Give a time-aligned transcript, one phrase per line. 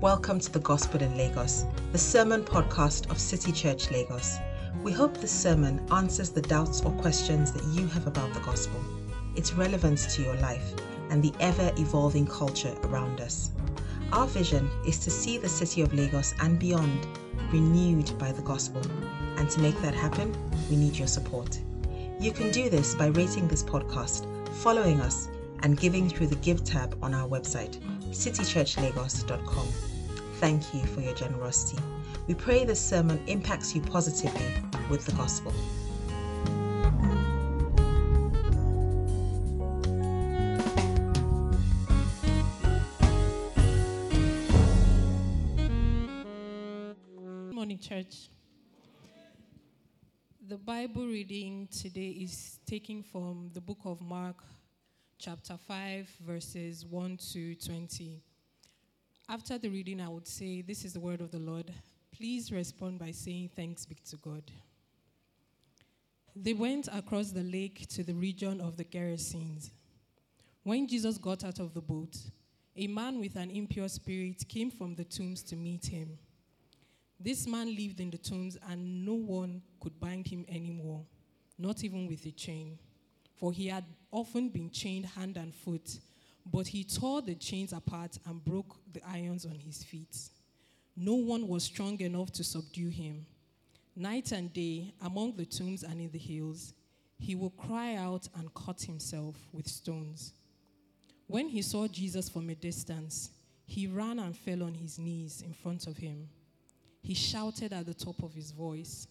[0.00, 4.38] Welcome to the Gospel in Lagos, the sermon podcast of City Church Lagos.
[4.82, 8.80] We hope this sermon answers the doubts or questions that you have about the gospel,
[9.36, 10.72] its relevance to your life,
[11.10, 13.50] and the ever evolving culture around us.
[14.10, 17.06] Our vision is to see the city of Lagos and beyond
[17.52, 18.80] renewed by the gospel.
[19.36, 20.34] And to make that happen,
[20.70, 21.60] we need your support.
[22.18, 24.26] You can do this by rating this podcast,
[24.62, 25.28] following us,
[25.62, 27.78] and giving through the Give tab on our website,
[28.12, 29.89] citychurchlagos.com.
[30.40, 31.76] Thank you for your generosity.
[32.26, 34.54] We pray this sermon impacts you positively
[34.88, 35.52] with the gospel.
[47.48, 48.30] Good morning, church.
[50.48, 54.36] The Bible reading today is taken from the book of Mark,
[55.18, 58.22] chapter 5, verses 1 to 20.
[59.30, 61.72] After the reading, I would say, This is the word of the Lord.
[62.10, 64.42] Please respond by saying, Thanks be to God.
[66.34, 69.70] They went across the lake to the region of the Gerasenes.
[70.64, 72.16] When Jesus got out of the boat,
[72.76, 76.18] a man with an impure spirit came from the tombs to meet him.
[77.20, 81.04] This man lived in the tombs, and no one could bind him anymore,
[81.56, 82.80] not even with a chain.
[83.36, 86.00] For he had often been chained hand and foot,
[86.46, 90.16] but he tore the chains apart and broke the irons on his feet.
[90.96, 93.26] No one was strong enough to subdue him.
[93.96, 96.74] Night and day, among the tombs and in the hills,
[97.18, 100.32] he would cry out and cut himself with stones.
[101.26, 103.30] When he saw Jesus from a distance,
[103.66, 106.28] he ran and fell on his knees in front of him.
[107.02, 109.06] He shouted at the top of his voice,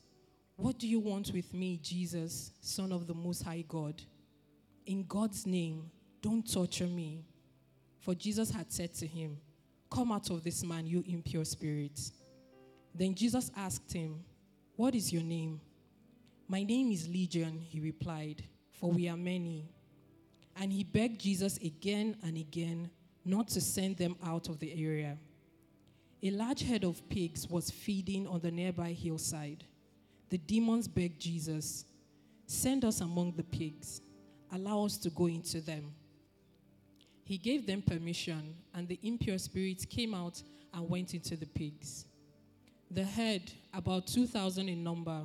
[0.57, 4.01] What do you want with me, Jesus, Son of the Most High God?
[4.85, 5.89] In God's name,
[6.21, 7.25] don't torture me.
[7.99, 9.37] For Jesus had said to him,
[9.91, 11.99] Come out of this man, you impure spirit.
[12.93, 14.23] Then Jesus asked him,
[14.75, 15.61] What is your name?
[16.47, 19.69] My name is Legion, he replied, for we are many.
[20.55, 22.89] And he begged Jesus again and again
[23.23, 25.17] not to send them out of the area.
[26.23, 29.63] A large herd of pigs was feeding on the nearby hillside.
[30.29, 31.85] The demons begged Jesus,
[32.45, 34.01] Send us among the pigs,
[34.51, 35.93] allow us to go into them.
[37.29, 40.41] He gave them permission, and the impure spirits came out
[40.73, 42.05] and went into the pigs.
[42.89, 45.21] The herd, about 2,000 in number,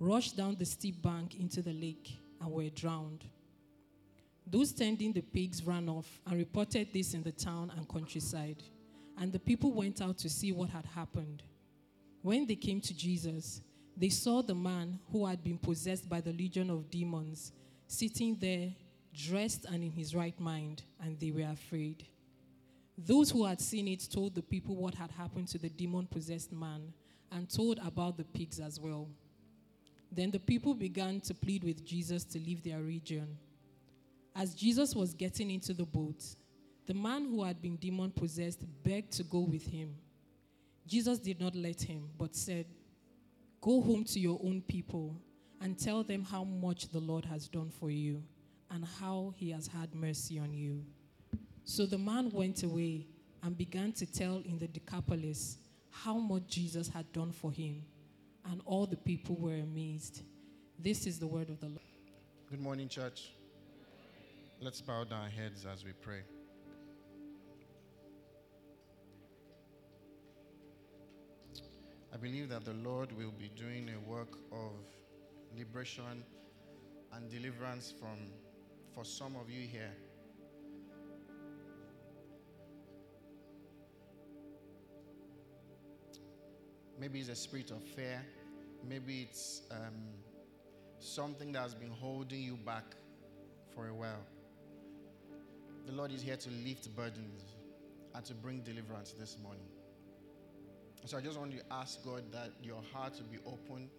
[0.00, 3.24] rushed down the steep bank into the lake and were drowned.
[4.46, 8.62] Those tending the pigs ran off and reported this in the town and countryside,
[9.18, 11.42] and the people went out to see what had happened.
[12.22, 13.60] When they came to Jesus,
[13.94, 17.52] they saw the man who had been possessed by the legion of demons
[17.86, 18.70] sitting there,
[19.14, 22.04] dressed and in his right mind, and they were afraid.
[22.96, 26.52] Those who had seen it told the people what had happened to the demon possessed
[26.52, 26.92] man
[27.32, 29.08] and told about the pigs as well.
[30.12, 33.36] Then the people began to plead with Jesus to leave their region.
[34.36, 36.22] As Jesus was getting into the boat,
[36.86, 39.94] the man who had been demon possessed begged to go with him.
[40.86, 42.66] Jesus did not let him, but said,
[43.60, 45.16] Go home to your own people
[45.60, 48.22] and tell them how much the Lord has done for you
[48.70, 50.84] and how he has had mercy on you.
[51.64, 53.06] So the man went away
[53.42, 55.58] and began to tell in the Decapolis
[55.90, 57.84] how much Jesus had done for him,
[58.50, 60.22] and all the people were amazed.
[60.78, 61.80] This is the word of the Lord.
[62.50, 63.32] Good morning, church.
[64.60, 66.22] Let's bow down our heads as we pray.
[72.12, 74.72] I believe that the Lord will be doing a work of
[75.56, 76.24] liberation
[77.12, 78.18] and deliverance from
[78.94, 79.90] for some of you here.
[86.98, 88.24] Maybe it's a spirit of fear.
[88.88, 89.94] Maybe it's um,
[90.98, 92.84] something that has been holding you back
[93.74, 94.24] for a while.
[95.86, 97.42] The Lord is here to lift burdens
[98.14, 99.66] and to bring deliverance this morning.
[101.04, 103.90] So I just want you to ask God that your heart will be open,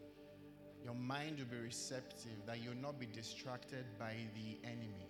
[0.85, 5.09] your mind will be receptive, that you'll not be distracted by the enemy.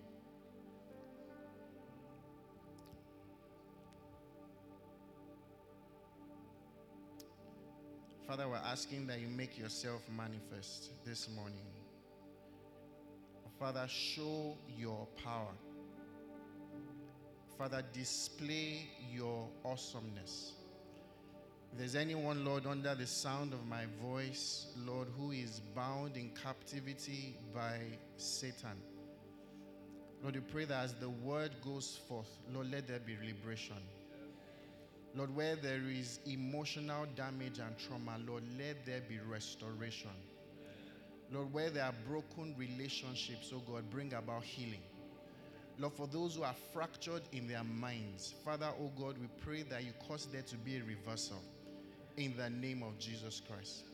[8.26, 11.66] Father, we're asking that you make yourself manifest this morning.
[13.58, 15.52] Father, show your power.
[17.58, 20.54] Father, display your awesomeness.
[21.76, 26.30] If there's anyone, Lord, under the sound of my voice, Lord, who is bound in
[26.30, 27.80] captivity by
[28.16, 28.80] Satan,
[30.22, 33.76] Lord, we pray that as the word goes forth, Lord, let there be liberation.
[35.14, 40.16] Lord, where there is emotional damage and trauma, Lord, let there be restoration.
[41.30, 44.80] Lord, where there are broken relationships, oh God, bring about healing.
[45.78, 49.84] Lord, for those who are fractured in their minds, Father, oh God, we pray that
[49.84, 51.42] you cause there to be a reversal
[52.16, 53.84] in the name of Jesus Christ.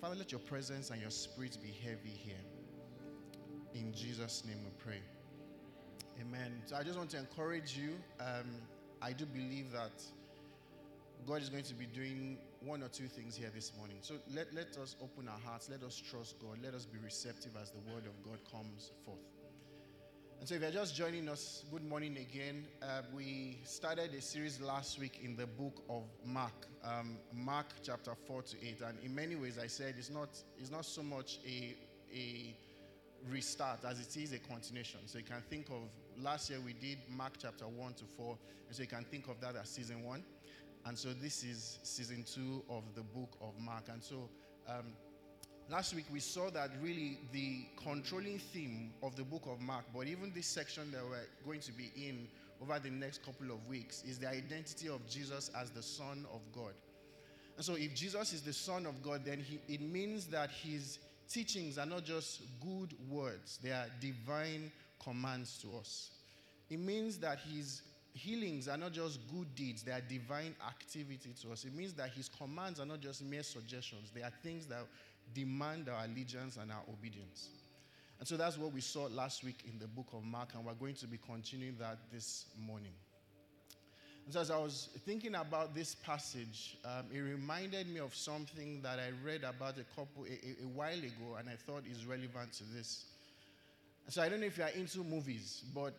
[0.00, 2.34] Father, let your presence and your spirit be heavy here.
[3.74, 5.00] In Jesus' name we pray.
[6.20, 6.62] Amen.
[6.66, 7.96] So I just want to encourage you.
[8.20, 8.46] Um,
[9.02, 10.02] I do believe that
[11.26, 13.96] God is going to be doing one or two things here this morning.
[14.00, 17.52] So let, let us open our hearts, let us trust God, let us be receptive
[17.60, 19.18] as the word of God comes forth.
[20.40, 22.66] And so, if you're just joining us, good morning again.
[22.82, 28.14] Uh, we started a series last week in the book of Mark, um, Mark chapter
[28.26, 28.82] 4 to 8.
[28.86, 30.28] And in many ways, I said it's not,
[30.58, 31.74] it's not so much a,
[32.14, 32.54] a
[33.30, 35.00] restart as it is a continuation.
[35.06, 35.88] So, you can think of
[36.22, 38.36] last year we did Mark chapter 1 to 4.
[38.66, 40.22] And so, you can think of that as season 1.
[40.86, 43.84] And so, this is season 2 of the book of Mark.
[43.90, 44.28] And so,
[44.68, 44.92] um,
[45.70, 50.06] Last week we saw that really the controlling theme of the book of Mark, but
[50.06, 52.28] even this section that we're going to be in
[52.60, 56.40] over the next couple of weeks, is the identity of Jesus as the Son of
[56.52, 56.74] God.
[57.56, 60.98] And so, if Jesus is the Son of God, then he, it means that his
[61.30, 64.70] teachings are not just good words, they are divine
[65.02, 66.10] commands to us.
[66.68, 67.82] It means that his
[68.12, 71.64] healings are not just good deeds, they are divine activity to us.
[71.64, 74.86] It means that his commands are not just mere suggestions, they are things that
[75.32, 77.48] demand our allegiance and our obedience.
[78.18, 80.74] And so that's what we saw last week in the book of Mark, and we're
[80.74, 82.92] going to be continuing that this morning.
[84.24, 88.80] And so, as I was thinking about this passage, um, it reminded me of something
[88.82, 92.52] that I read about a couple a, a, while ago, and I thought is relevant
[92.54, 93.04] to this.
[94.08, 95.92] So, I don't know if you are into movies, but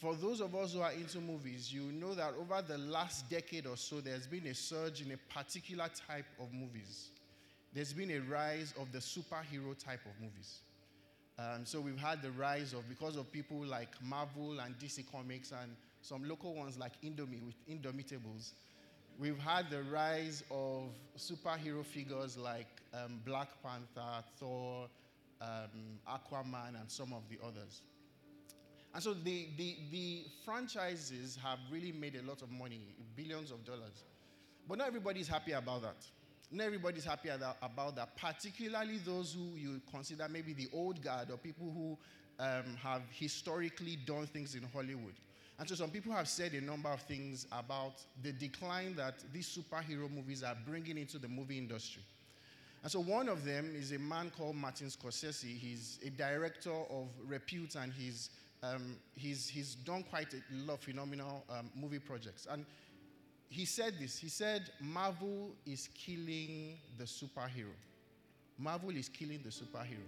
[0.00, 3.66] for those of us who are into movies, you know that over the last decade
[3.66, 7.10] or so, there's been a surge in a particular type of movies
[7.74, 10.60] there's been a rise of the superhero type of movies.
[11.38, 15.52] Um, so we've had the rise of, because of people like Marvel and DC Comics
[15.52, 15.70] and
[16.00, 18.52] some local ones like Indomie with Indomitables,
[19.18, 24.88] we've had the rise of superhero figures like um, Black Panther, Thor,
[25.40, 27.82] um, Aquaman, and some of the others.
[28.94, 32.80] And so the, the, the franchises have really made a lot of money,
[33.14, 34.04] billions of dollars.
[34.66, 36.04] But not everybody is happy about that.
[36.50, 41.36] Not everybody's happy about that, particularly those who you consider maybe the old guard or
[41.36, 41.98] people who
[42.42, 45.14] um, have historically done things in Hollywood.
[45.58, 49.48] And so some people have said a number of things about the decline that these
[49.48, 52.02] superhero movies are bringing into the movie industry.
[52.82, 55.58] And so one of them is a man called Martin Scorsese.
[55.58, 58.30] He's a director of repute and he's,
[58.62, 62.46] um, he's, he's done quite a lot of phenomenal um, movie projects.
[62.48, 62.64] And
[63.48, 64.18] he said this.
[64.18, 67.72] He said, Marvel is killing the superhero.
[68.58, 70.04] Marvel is killing the superhero.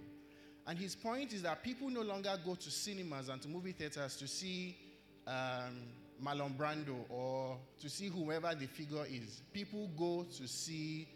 [0.67, 4.15] And his point is that people no longer go to cinemas and to movie theaters
[4.17, 4.77] to see
[5.25, 5.81] um,
[6.23, 9.41] Marlon Brando or to see whoever the figure is.
[9.53, 11.07] People go to see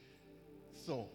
[0.85, 1.07] Thor.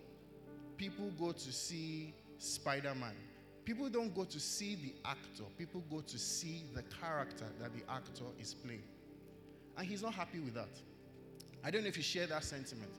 [0.77, 3.17] People go to see Spider Man.
[3.65, 7.83] People don't go to see the actor, people go to see the character that the
[7.93, 8.83] actor is playing.
[9.77, 10.71] And he's not happy with that.
[11.63, 12.91] I don't know if you share that sentiment.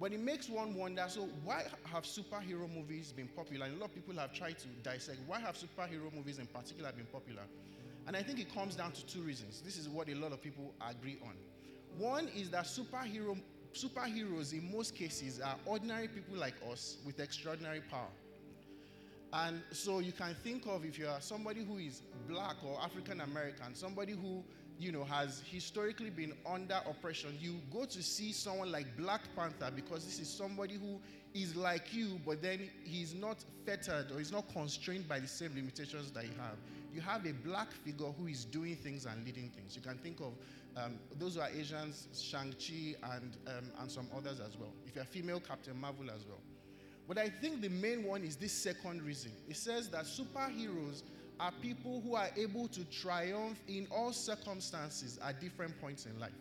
[0.00, 3.66] But it makes one wonder so, why have superhero movies been popular?
[3.66, 6.92] And a lot of people have tried to dissect why have superhero movies in particular
[6.92, 7.42] been popular?
[8.06, 9.62] And I think it comes down to two reasons.
[9.62, 11.34] This is what a lot of people agree on.
[11.96, 13.40] One is that superhero,
[13.72, 18.10] superheroes, in most cases, are ordinary people like us with extraordinary power.
[19.32, 23.20] And so you can think of if you are somebody who is black or African
[23.20, 24.44] American, somebody who
[24.78, 29.70] you know, has historically been under oppression, you go to see someone like Black Panther
[29.74, 31.00] because this is somebody who
[31.32, 35.52] is like you, but then he's not fettered or he's not constrained by the same
[35.54, 36.56] limitations that you have.
[36.92, 39.74] You have a black figure who is doing things and leading things.
[39.74, 40.32] You can think of
[40.76, 44.72] um, those who are Asians, Shang-Chi and, um, and some others as well.
[44.86, 46.40] If you're female, Captain Marvel as well.
[47.06, 49.32] But I think the main one is this second reason.
[49.48, 51.02] It says that superheroes
[51.40, 56.32] are people who are able to triumph in all circumstances at different points in life.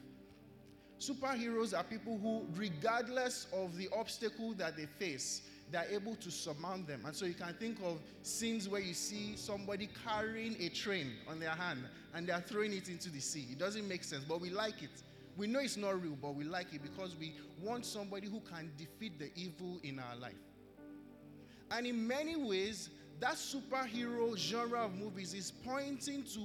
[0.99, 6.87] Superheroes are people who, regardless of the obstacle that they face, they're able to surmount
[6.87, 7.01] them.
[7.05, 11.39] And so you can think of scenes where you see somebody carrying a train on
[11.39, 11.79] their hand
[12.13, 13.47] and they're throwing it into the sea.
[13.51, 15.01] It doesn't make sense, but we like it.
[15.35, 18.71] We know it's not real, but we like it because we want somebody who can
[18.77, 20.33] defeat the evil in our life.
[21.71, 22.89] And in many ways,
[23.23, 26.41] that superhero genre of movies is pointing to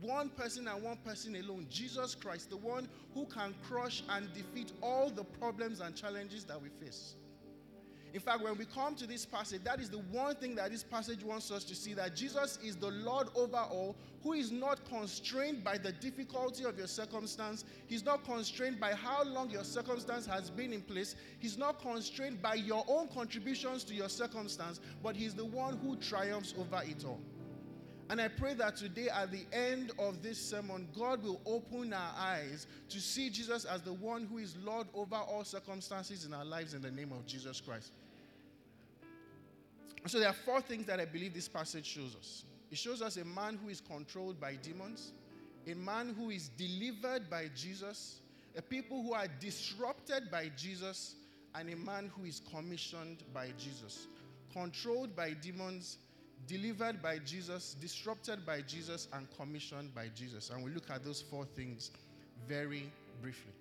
[0.00, 4.72] one person and one person alone Jesus Christ, the one who can crush and defeat
[4.82, 7.16] all the problems and challenges that we face.
[8.14, 10.82] In fact, when we come to this passage, that is the one thing that this
[10.82, 14.84] passage wants us to see that Jesus is the Lord over all, who is not
[14.84, 17.64] constrained by the difficulty of your circumstance.
[17.86, 21.16] He's not constrained by how long your circumstance has been in place.
[21.38, 25.96] He's not constrained by your own contributions to your circumstance, but He's the one who
[25.96, 27.20] triumphs over it all.
[28.12, 32.14] And I pray that today, at the end of this sermon, God will open our
[32.14, 36.44] eyes to see Jesus as the one who is Lord over all circumstances in our
[36.44, 37.90] lives in the name of Jesus Christ.
[40.06, 43.16] So, there are four things that I believe this passage shows us it shows us
[43.16, 45.12] a man who is controlled by demons,
[45.66, 48.20] a man who is delivered by Jesus,
[48.54, 51.14] a people who are disrupted by Jesus,
[51.54, 54.06] and a man who is commissioned by Jesus.
[54.52, 55.96] Controlled by demons,
[56.46, 60.50] delivered by Jesus, disrupted by Jesus, and commissioned by Jesus.
[60.50, 61.90] And we look at those four things
[62.48, 63.52] very briefly.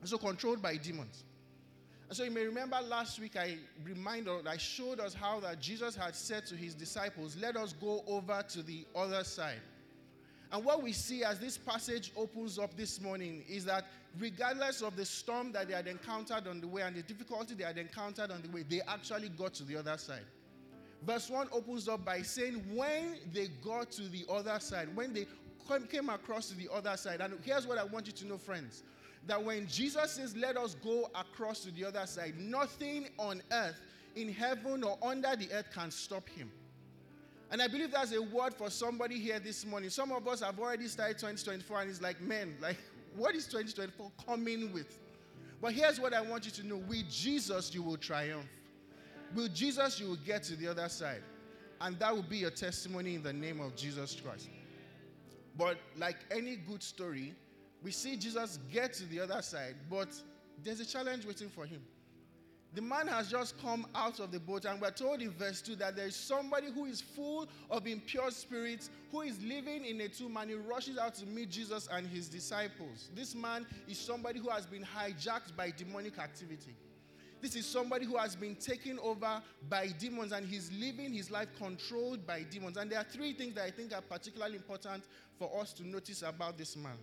[0.00, 1.24] And So, controlled by demons.
[2.12, 5.96] And so you may remember last week I reminded, I showed us how that Jesus
[5.96, 9.62] had said to his disciples, Let us go over to the other side.
[10.52, 13.86] And what we see as this passage opens up this morning is that
[14.18, 17.64] regardless of the storm that they had encountered on the way and the difficulty they
[17.64, 20.26] had encountered on the way, they actually got to the other side.
[21.04, 25.26] Verse 1 opens up by saying, When they got to the other side, when they
[25.90, 28.82] came across to the other side, and here's what I want you to know, friends
[29.26, 33.80] that when Jesus says, Let us go across to the other side, nothing on earth,
[34.14, 36.50] in heaven, or under the earth can stop him.
[37.50, 39.90] And I believe that's a word for somebody here this morning.
[39.90, 42.78] Some of us have already started 2024, and it's like, man, like,
[43.16, 44.98] what is 2024 coming with?
[45.60, 48.46] But here's what I want you to know with Jesus, you will triumph.
[49.34, 51.22] With Jesus, you will get to the other side.
[51.80, 54.48] And that will be your testimony in the name of Jesus Christ.
[55.56, 57.34] But like any good story,
[57.82, 60.08] we see Jesus get to the other side, but
[60.62, 61.82] there's a challenge waiting for him.
[62.74, 65.76] The man has just come out of the boat, and we're told in verse 2
[65.76, 70.08] that there is somebody who is full of impure spirits, who is living in a
[70.08, 73.10] tomb, and he rushes out to meet Jesus and his disciples.
[73.14, 76.74] This man is somebody who has been hijacked by demonic activity.
[77.42, 81.48] This is somebody who has been taken over by demons and he's living his life
[81.58, 82.76] controlled by demons.
[82.76, 85.02] And there are three things that I think are particularly important
[85.40, 86.96] for us to notice about this man.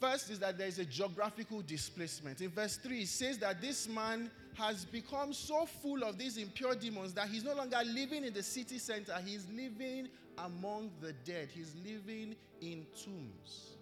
[0.00, 2.40] First is that there is a geographical displacement.
[2.40, 6.74] In verse 3, it says that this man has become so full of these impure
[6.74, 11.50] demons that he's no longer living in the city center, he's living among the dead,
[11.52, 13.75] he's living in tombs.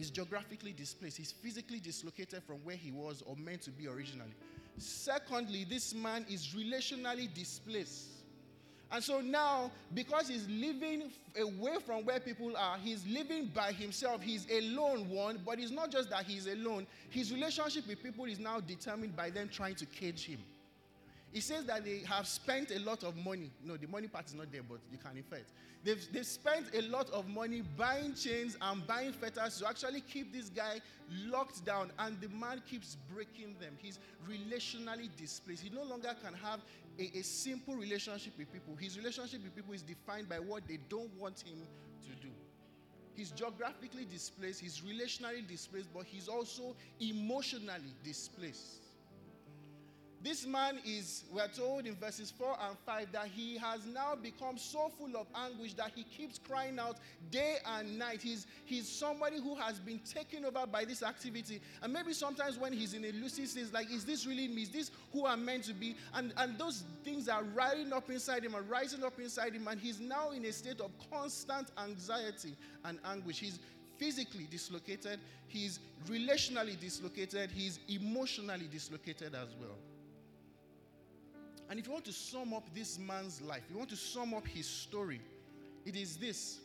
[0.00, 1.18] He's geographically displaced.
[1.18, 4.32] He's physically dislocated from where he was or meant to be originally.
[4.78, 8.06] Secondly, this man is relationally displaced.
[8.90, 14.22] And so now, because he's living away from where people are, he's living by himself.
[14.22, 16.86] He's a lone one, but it's not just that he's alone.
[17.10, 20.38] His relationship with people is now determined by them trying to cage him.
[21.30, 23.50] He says that they have spent a lot of money.
[23.62, 25.46] No, the money part is not there, but you can infer it.
[25.82, 30.32] They've, they've spent a lot of money buying chains and buying fetters to actually keep
[30.32, 30.80] this guy
[31.26, 33.74] locked down, and the man keeps breaking them.
[33.78, 35.62] He's relationally displaced.
[35.62, 36.60] He no longer can have
[36.98, 38.76] a, a simple relationship with people.
[38.76, 41.58] His relationship with people is defined by what they don't want him
[42.02, 42.32] to do.
[43.14, 48.89] He's geographically displaced, he's relationally displaced, but he's also emotionally displaced.
[50.22, 54.58] This man is, we're told in verses 4 and 5 that he has now become
[54.58, 56.98] so full of anguish that he keeps crying out
[57.30, 58.20] day and night.
[58.20, 61.62] He's, he's somebody who has been taken over by this activity.
[61.82, 64.62] And maybe sometimes when he's in a lucid state, like, is this really me?
[64.62, 65.96] Is this who I'm meant to be?
[66.12, 69.68] And, and those things are rising up inside him and rising up inside him.
[69.68, 73.40] And he's now in a state of constant anxiety and anguish.
[73.40, 73.58] He's
[73.96, 79.76] physically dislocated, he's relationally dislocated, he's emotionally dislocated as well.
[81.70, 84.46] And if you want to sum up this man's life, you want to sum up
[84.46, 85.20] his story,
[85.86, 86.58] it is this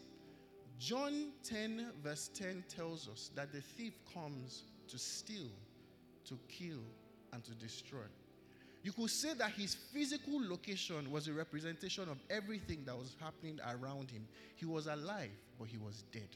[0.79, 5.47] John 10, verse 10 tells us that the thief comes to steal,
[6.27, 6.79] to kill,
[7.31, 7.99] and to destroy.
[8.81, 13.59] You could say that his physical location was a representation of everything that was happening
[13.67, 14.27] around him.
[14.55, 16.29] He was alive, but he was dead.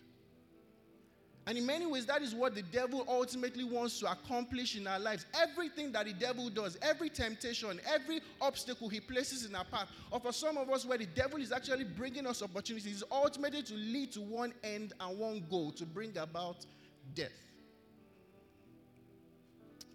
[1.49, 4.99] And in many ways, that is what the devil ultimately wants to accomplish in our
[4.99, 5.25] lives.
[5.33, 10.19] Everything that the devil does, every temptation, every obstacle he places in our path, or
[10.19, 13.73] for some of us where the devil is actually bringing us opportunities, is ultimately to
[13.73, 16.67] lead to one end and one goal to bring about
[17.15, 17.31] death.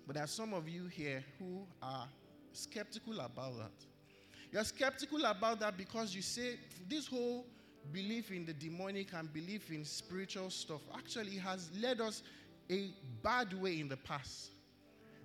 [0.08, 2.08] But there are some of you here who are
[2.50, 3.86] skeptical about that.
[4.50, 6.58] You're skeptical about that because you say
[6.88, 7.46] this whole
[7.92, 12.22] belief in the demonic and belief in spiritual stuff actually has led us
[12.70, 12.90] a
[13.22, 14.50] bad way in the past.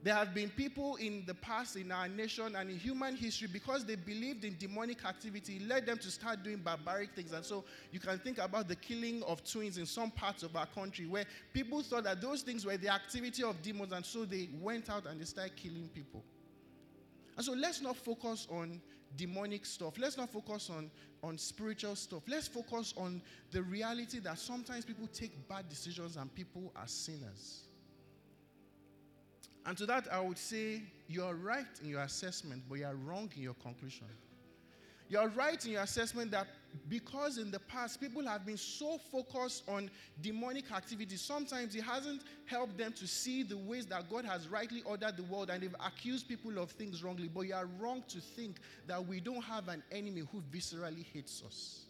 [0.01, 3.83] There have been people in the past in our nation and in human history because
[3.83, 7.33] they believed in demonic activity, led them to start doing barbaric things.
[7.33, 10.67] And so you can think about the killing of twins in some parts of our
[10.67, 14.47] country where people thought that those things were the activity of demons, and so they
[14.61, 16.23] went out and they started killing people.
[17.35, 18.81] And so let's not focus on
[19.15, 19.97] demonic stuff.
[19.97, 20.89] Let's not focus on,
[21.23, 22.23] on spiritual stuff.
[22.27, 27.63] Let's focus on the reality that sometimes people take bad decisions and people are sinners.
[29.65, 33.43] And to that, I would say you're right in your assessment, but you're wrong in
[33.43, 34.07] your conclusion.
[35.09, 36.47] You're right in your assessment that
[36.87, 39.89] because in the past people have been so focused on
[40.21, 44.83] demonic activity, sometimes it hasn't helped them to see the ways that God has rightly
[44.85, 47.27] ordered the world and they've accused people of things wrongly.
[47.27, 51.41] But you are wrong to think that we don't have an enemy who viscerally hates
[51.43, 51.85] us.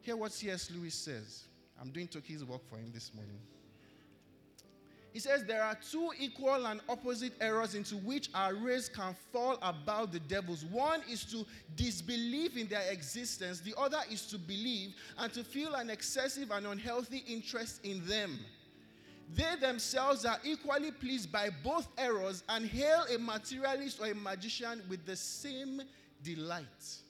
[0.00, 0.70] Hear what C.S.
[0.70, 1.44] Lewis says.
[1.78, 3.38] I'm doing Toki's work for him this morning.
[5.12, 9.58] He says there are two equal and opposite errors into which our race can fall
[9.60, 10.64] about the devils.
[10.64, 11.44] One is to
[11.76, 16.66] disbelieve in their existence, the other is to believe and to feel an excessive and
[16.66, 18.38] unhealthy interest in them.
[19.34, 24.82] They themselves are equally pleased by both errors and hail a materialist or a magician
[24.88, 25.82] with the same
[26.22, 27.01] delight.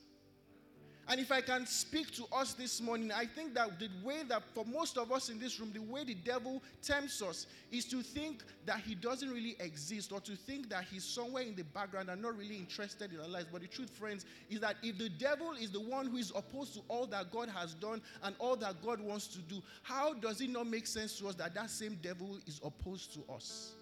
[1.13, 4.43] And if I can speak to us this morning, I think that the way that
[4.55, 8.03] for most of us in this room, the way the devil tempts us is to
[8.03, 12.09] think that he doesn't really exist or to think that he's somewhere in the background
[12.09, 13.45] and not really interested in our lives.
[13.53, 16.73] But the truth, friends, is that if the devil is the one who is opposed
[16.77, 20.41] to all that God has done and all that God wants to do, how does
[20.41, 23.73] it not make sense to us that that same devil is opposed to us?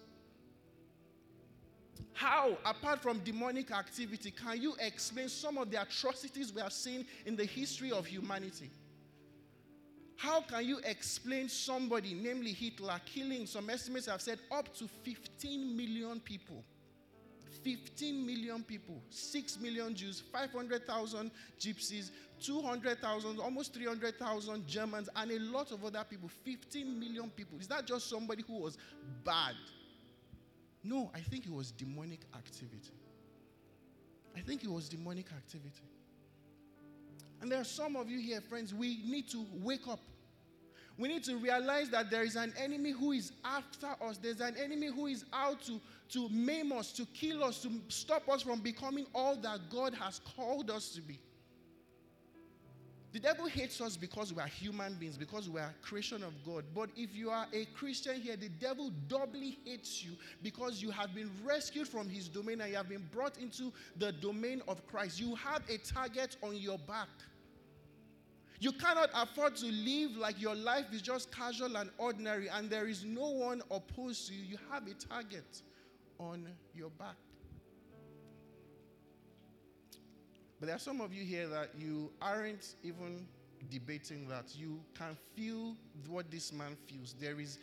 [2.13, 7.05] How, apart from demonic activity, can you explain some of the atrocities we have seen
[7.25, 8.69] in the history of humanity?
[10.17, 15.75] How can you explain somebody, namely Hitler, killing, some estimates have said, up to 15
[15.75, 16.63] million people?
[17.63, 25.71] 15 million people, 6 million Jews, 500,000 gypsies, 200,000, almost 300,000 Germans, and a lot
[25.71, 26.29] of other people.
[26.29, 27.59] 15 million people.
[27.59, 28.77] Is that just somebody who was
[29.23, 29.55] bad?
[30.83, 32.93] No, I think it was demonic activity.
[34.35, 35.83] I think it was demonic activity.
[37.41, 39.99] And there are some of you here, friends, we need to wake up.
[40.97, 44.17] We need to realize that there is an enemy who is after us.
[44.17, 48.29] There's an enemy who is out to, to maim us, to kill us, to stop
[48.29, 51.19] us from becoming all that God has called us to be.
[53.11, 56.63] The devil hates us because we are human beings, because we are creation of God.
[56.73, 61.13] But if you are a Christian here, the devil doubly hates you because you have
[61.13, 65.19] been rescued from his domain and you have been brought into the domain of Christ.
[65.19, 67.09] You have a target on your back.
[68.59, 72.87] You cannot afford to live like your life is just casual and ordinary and there
[72.87, 74.43] is no one opposed to you.
[74.43, 75.63] You have a target
[76.17, 77.15] on your back.
[80.61, 83.25] But there are some of you here that you aren't even
[83.71, 84.55] debating that.
[84.55, 85.75] You can feel
[86.07, 87.15] what this man feels.
[87.19, 87.57] There is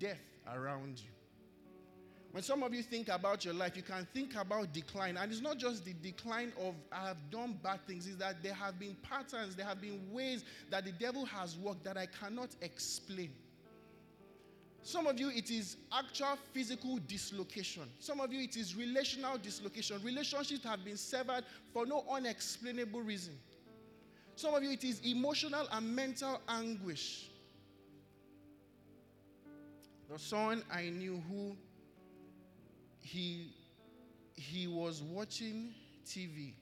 [0.00, 0.18] death
[0.52, 1.10] around you.
[2.32, 5.16] When some of you think about your life, you can think about decline.
[5.16, 8.54] And it's not just the decline of I have done bad things, it's that there
[8.54, 12.56] have been patterns, there have been ways that the devil has worked that I cannot
[12.62, 13.30] explain.
[14.82, 17.82] Some of you, it is actual physical dislocation.
[17.98, 20.00] Some of you, it is relational dislocation.
[20.02, 23.34] Relationships have been severed for no unexplainable reason.
[24.36, 27.28] Some of you, it is emotional and mental anguish.
[30.10, 31.56] The son I knew who
[33.00, 33.54] he,
[34.34, 35.74] he was watching
[36.06, 36.54] TV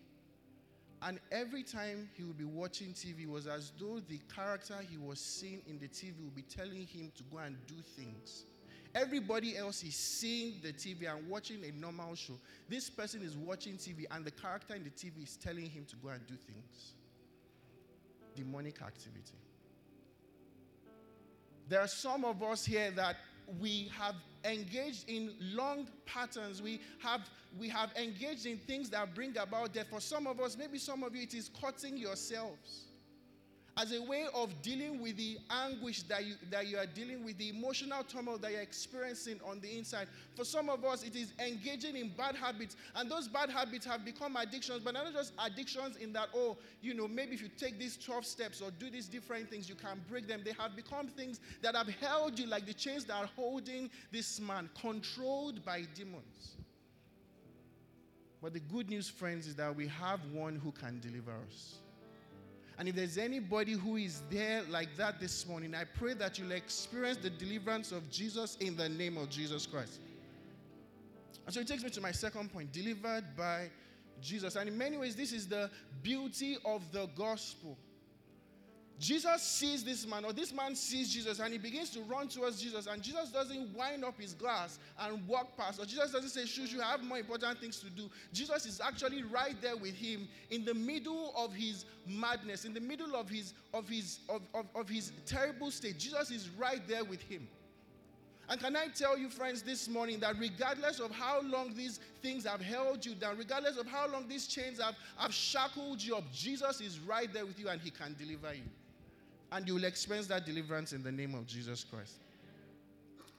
[1.03, 5.21] and every time he would be watching TV, was as though the character he was
[5.21, 8.45] seeing in the TV would be telling him to go and do things.
[8.95, 12.35] Everybody else is seeing the TV and watching a normal show.
[12.69, 15.97] This person is watching TV, and the character in the TV is telling him to
[15.97, 16.95] go and do things.
[18.35, 19.39] Demonic activity.
[21.69, 23.17] There are some of us here that
[23.61, 26.61] we have engaged in long patterns.
[26.61, 27.23] We have,
[27.59, 29.87] we have engaged in things that bring about death.
[29.91, 32.88] For some of us, maybe some of you, it is cutting yourselves
[33.79, 37.38] as a way of dealing with the anguish that you, that you are dealing with,
[37.38, 40.09] the emotional turmoil that you're experiencing on the inside.
[40.35, 44.05] For some of us, it is engaging in bad habits, and those bad habits have
[44.05, 47.79] become addictions, but not just addictions in that, oh, you know, maybe if you take
[47.79, 50.43] these 12 steps or do these different things, you can break them.
[50.45, 54.41] They have become things that have held you like the chains that are holding this
[54.41, 56.57] man, controlled by demons.
[58.43, 61.77] But the good news, friends, is that we have one who can deliver us.
[62.79, 66.53] And if there's anybody who is there like that this morning, I pray that you'll
[66.53, 70.01] experience the deliverance of Jesus in the name of Jesus Christ.
[71.45, 73.71] And so it takes me to my second point delivered by
[74.21, 74.55] Jesus.
[74.55, 75.71] And in many ways, this is the
[76.03, 77.77] beauty of the gospel.
[78.99, 82.61] Jesus sees this man, or this man sees Jesus, and he begins to run towards
[82.61, 82.89] Jesus.
[82.89, 86.65] And Jesus doesn't wind up his glass and walk past, or Jesus doesn't say, Shoo,
[86.65, 88.11] you have more important things to do.
[88.33, 92.81] Jesus is actually right there with him in the middle of his madness, in the
[92.81, 95.97] middle of his, of his, of, of, of his terrible state.
[95.97, 97.47] Jesus is right there with him.
[98.49, 102.47] And can I tell you, friends, this morning that regardless of how long these things
[102.47, 106.25] have held you down, regardless of how long these chains have, have shackled you up,
[106.33, 108.63] Jesus is right there with you and he can deliver you
[109.53, 112.21] and you will experience that deliverance in the name of Jesus Christ.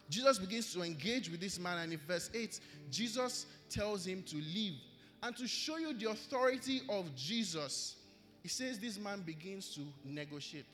[0.09, 4.37] Jesus begins to engage with this man, and in verse 8, Jesus tells him to
[4.37, 4.73] leave.
[5.21, 7.97] And to show you the authority of Jesus,
[8.41, 10.65] he says this man begins to negotiate.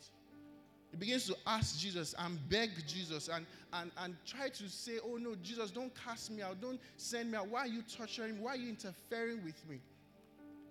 [0.91, 5.17] He begins to ask Jesus and beg Jesus and, and, and try to say, Oh
[5.17, 6.61] no, Jesus, don't cast me out.
[6.61, 7.49] Don't send me out.
[7.49, 8.41] Why are you torturing me?
[8.41, 9.81] Why are you interfering with me?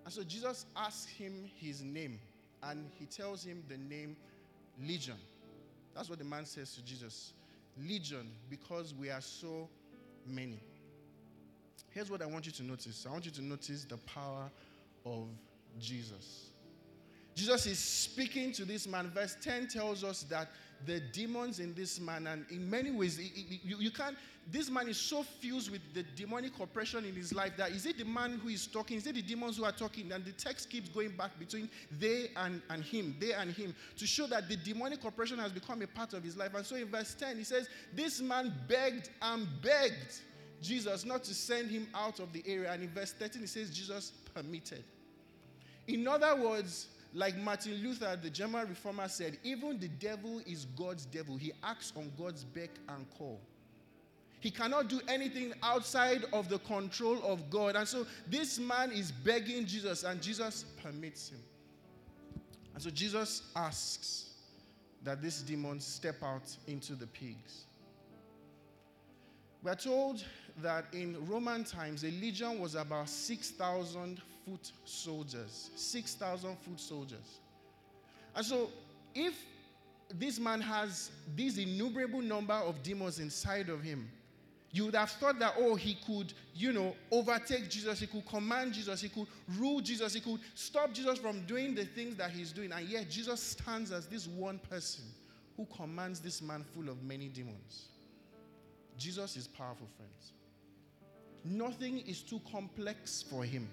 [0.03, 2.19] And so Jesus asks him his name,
[2.63, 4.15] and he tells him the name
[4.81, 5.17] Legion.
[5.93, 7.33] That's what the man says to Jesus.
[7.77, 9.69] Legion, because we are so
[10.25, 10.59] many.
[11.91, 14.49] Here's what I want you to notice I want you to notice the power
[15.05, 15.27] of
[15.79, 16.49] Jesus.
[17.35, 19.11] Jesus is speaking to this man.
[19.13, 20.49] Verse 10 tells us that
[20.85, 24.15] the demons in this man, and in many ways, you, you can't,
[24.51, 27.97] this man is so fused with the demonic oppression in his life that is it
[27.97, 28.97] the man who is talking?
[28.97, 30.11] Is it the demons who are talking?
[30.11, 34.05] And the text keeps going back between they and, and him, they and him, to
[34.05, 36.53] show that the demonic oppression has become a part of his life.
[36.53, 40.19] And so in verse 10, he says, This man begged and begged
[40.61, 42.71] Jesus not to send him out of the area.
[42.71, 44.83] And in verse 13, he says, Jesus permitted.
[45.87, 51.05] In other words, like Martin Luther, the German reformer, said, even the devil is God's
[51.05, 51.37] devil.
[51.37, 53.39] He acts on God's beck and call.
[54.41, 57.77] He cannot do anything outside of the control of God.
[57.77, 61.39] And so this man is begging Jesus, and Jesus permits him.
[62.73, 64.33] And so Jesus asks
[65.03, 67.63] that this demon step out into the pigs.
[69.63, 70.23] We're told
[70.61, 75.71] that in Roman times, a legion was about 6,000 foot soldiers.
[75.75, 77.39] 6,000 foot soldiers.
[78.35, 78.69] And so,
[79.13, 79.33] if
[80.13, 84.09] this man has this innumerable number of demons inside of him,
[84.71, 88.73] you would have thought that, oh, he could, you know, overtake Jesus, he could command
[88.73, 89.27] Jesus, he could
[89.57, 92.73] rule Jesus, he could stop Jesus from doing the things that he's doing.
[92.73, 95.05] And yet, Jesus stands as this one person
[95.55, 97.87] who commands this man full of many demons.
[98.97, 100.33] Jesus is powerful, friends.
[101.45, 103.69] Nothing is too complex for him.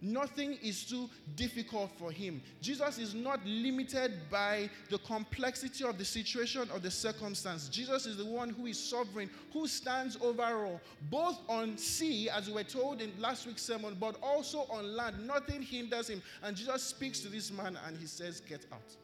[0.00, 2.40] Nothing is too difficult for him.
[2.60, 7.68] Jesus is not limited by the complexity of the situation or the circumstance.
[7.68, 10.80] Jesus is the one who is sovereign, who stands over all,
[11.10, 15.26] both on sea, as we were told in last week's sermon, but also on land.
[15.26, 16.22] Nothing hinders him.
[16.42, 18.96] And Jesus speaks to this man and he says, Get out.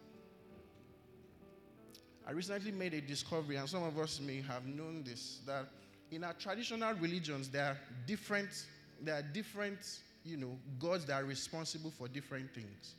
[2.27, 5.67] I recently made a discovery, and some of us may have known this, that
[6.11, 8.67] in our traditional religions, there are different,
[9.03, 12.95] there are different you know, gods that are responsible for different things.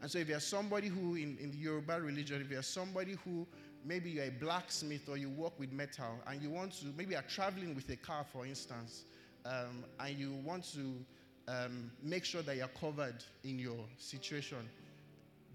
[0.00, 3.46] And so if you're somebody who, in, in the Yoruba religion, if you're somebody who
[3.84, 7.22] maybe you're a blacksmith or you work with metal and you want to, maybe you're
[7.22, 9.04] traveling with a car, for instance,
[9.44, 10.94] um, and you want to
[11.48, 14.58] um, make sure that you're covered in your situation,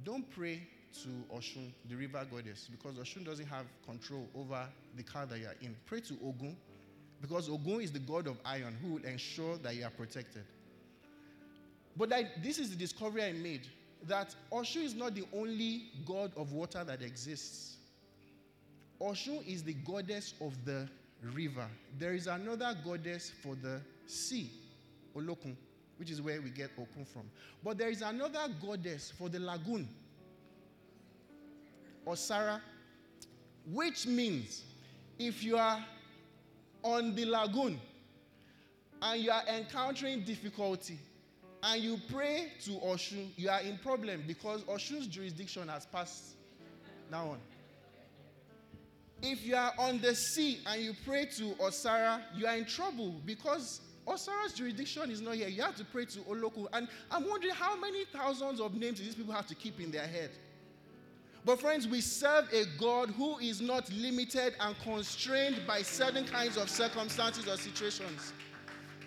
[0.04, 0.62] don't pray
[1.04, 5.56] to Oshun, the river goddess, because Oshun doesn't have control over the car that you're
[5.62, 5.76] in.
[5.86, 6.56] Pray to Ogun,
[7.22, 10.44] because Ogun is the god of iron who will ensure that you are protected.
[11.96, 12.10] But
[12.42, 13.68] this is the discovery I made
[14.08, 17.78] that Oshun is not the only god of water that exists.
[19.00, 20.88] Oshun is the goddess of the
[21.34, 21.68] river.
[22.00, 24.50] There is another goddess for the sea,
[25.16, 25.56] Olokun,
[25.98, 27.24] which is where we get Okun from.
[27.64, 29.88] But there is another goddess for the lagoon,
[32.06, 32.60] Osara,
[33.72, 34.64] which means
[35.18, 35.86] if you are
[36.84, 37.80] on the lagoon
[39.02, 41.00] and you are encountering difficulty,
[41.64, 46.36] and you pray to Oshun, you are in problem because Oshun's jurisdiction has passed
[47.10, 47.38] now on.
[49.22, 53.16] If you are on the sea and you pray to Osara, you are in trouble
[53.26, 55.48] because Osara's jurisdiction is not here.
[55.48, 56.68] You have to pray to Olokun.
[56.74, 60.06] And I'm wondering how many thousands of names these people have to keep in their
[60.06, 60.32] head.
[61.46, 66.58] But, friends, we serve a God who is not limited and constrained by certain kinds
[66.58, 68.34] of circumstances or situations.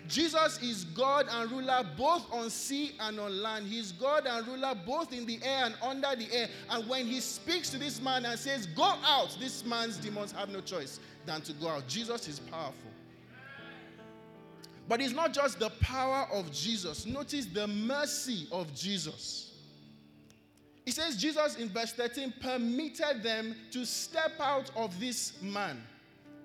[0.07, 3.67] Jesus is God and ruler both on sea and on land.
[3.67, 6.47] He's God and ruler both in the air and under the air.
[6.69, 10.49] And when he speaks to this man and says, Go out, this man's demons have
[10.49, 11.87] no choice than to go out.
[11.87, 12.91] Jesus is powerful.
[14.87, 17.05] But it's not just the power of Jesus.
[17.05, 19.51] Notice the mercy of Jesus.
[20.85, 25.81] He says Jesus in verse 13 permitted them to step out of this man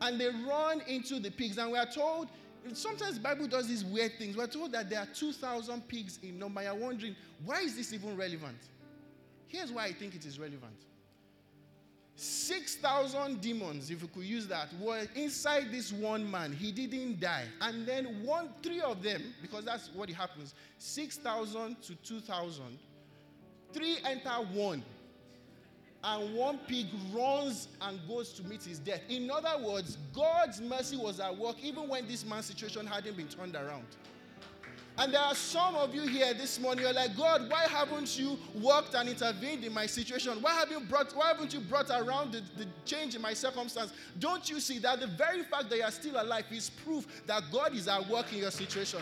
[0.03, 1.59] and they run into the pigs.
[1.59, 2.29] And we are told,
[2.73, 4.37] sometimes the Bible does these weird things.
[4.37, 6.63] We're told that there are 2,000 pigs in number.
[6.63, 8.59] You're wondering, why is this even relevant?
[9.49, 10.77] Here's why I think it is relevant
[12.15, 16.53] 6,000 demons, if we could use that, were inside this one man.
[16.53, 17.45] He didn't die.
[17.61, 22.79] And then one, three of them, because that's what happens 6,000 to 2,000,
[23.73, 24.83] three enter one.
[26.05, 29.01] And one pig runs and goes to meet his death.
[29.09, 33.29] In other words, God's mercy was at work even when this man's situation hadn't been
[33.29, 33.85] turned around.
[34.99, 38.39] And there are some of you here this morning, you're like, God, why haven't you
[38.61, 40.43] worked and intervened in my situation?
[40.43, 43.93] Why, have you brought, why haven't you brought around the, the change in my circumstance?
[44.19, 47.45] Don't you see that the very fact that you are still alive is proof that
[47.51, 49.01] God is at work in your situation?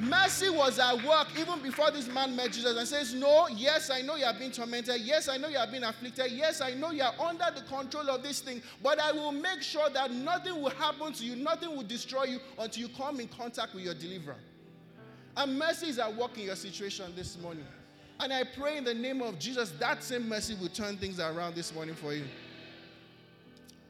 [0.00, 4.00] Mercy was at work even before this man met Jesus and says, No, yes, I
[4.00, 5.00] know you have been tormented.
[5.00, 6.30] Yes, I know you have been afflicted.
[6.30, 8.62] Yes, I know you are under the control of this thing.
[8.80, 12.38] But I will make sure that nothing will happen to you, nothing will destroy you
[12.58, 14.36] until you come in contact with your deliverer.
[15.36, 17.64] And mercy is at work in your situation this morning.
[18.20, 21.54] And I pray in the name of Jesus that same mercy will turn things around
[21.54, 22.24] this morning for you.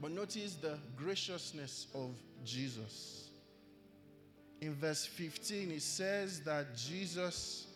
[0.00, 2.10] But notice the graciousness of
[2.44, 3.27] Jesus.
[4.60, 7.68] In verse 15, it says that Jesus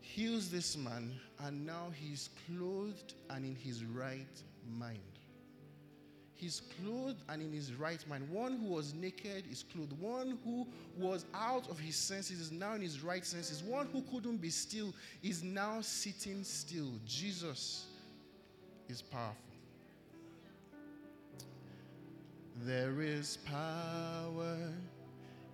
[0.00, 4.26] heals this man, and now he's clothed and in his right
[4.78, 4.98] mind.
[6.34, 8.28] He's clothed and in his right mind.
[8.30, 9.98] One who was naked is clothed.
[10.00, 10.66] One who
[10.98, 13.62] was out of his senses is now in his right senses.
[13.62, 16.92] One who couldn't be still is now sitting still.
[17.06, 17.86] Jesus
[18.88, 19.34] is powerful.
[22.64, 24.72] There is power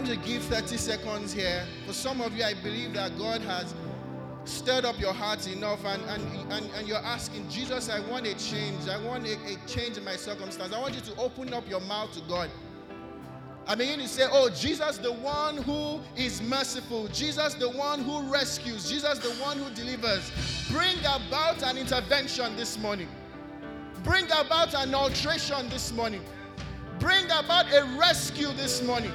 [0.00, 1.62] I'm give 30 seconds here.
[1.86, 3.74] For some of you, I believe that God has
[4.44, 8.34] stirred up your hearts enough and, and, and, and you're asking, Jesus, I want a
[8.38, 8.88] change.
[8.88, 10.72] I want a, a change in my circumstance.
[10.72, 12.48] I want you to open up your mouth to God.
[13.66, 18.22] I mean, you say, Oh, Jesus, the one who is merciful, Jesus, the one who
[18.22, 20.32] rescues, Jesus, the one who delivers.
[20.70, 23.08] Bring about an intervention this morning.
[24.02, 26.22] Bring about an alteration this morning.
[26.98, 29.12] Bring about a rescue this morning.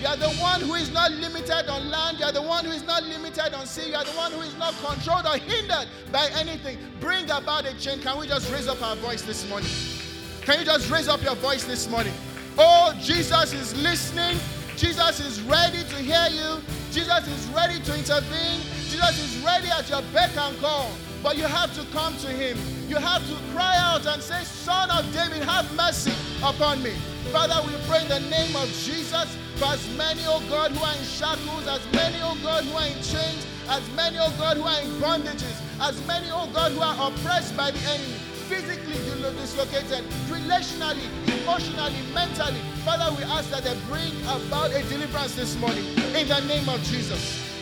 [0.00, 2.20] You are the one who is not limited on land.
[2.20, 3.90] You are the one who is not limited on sea.
[3.90, 6.78] You are the one who is not controlled or hindered by anything.
[7.00, 8.04] Bring about a change.
[8.04, 9.70] Can we just raise up our voice this morning?
[10.42, 12.12] Can you just raise up your voice this morning?
[12.56, 14.38] Oh, Jesus is listening.
[14.76, 16.62] Jesus is ready to hear you.
[16.92, 18.60] Jesus is ready to intervene.
[18.86, 20.92] Jesus is ready at your beck and call.
[21.24, 22.56] But you have to come to him.
[22.88, 26.92] You have to cry out and say, Son of David, have mercy upon me.
[27.32, 30.94] Father, we pray in the name of Jesus for as many, oh God, who are
[30.94, 34.62] in shackles, as many, oh God, who are in chains, as many, oh God, who
[34.62, 38.14] are in bondages, as many, oh God, who are oppressed by the enemy,
[38.46, 38.94] physically
[39.34, 41.04] dislocated, relationally,
[41.42, 42.60] emotionally, mentally.
[42.84, 46.80] Father, we ask that they bring about a deliverance this morning in the name of
[46.84, 47.57] Jesus.